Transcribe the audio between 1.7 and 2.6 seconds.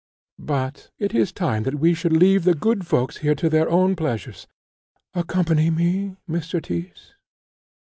we should leave the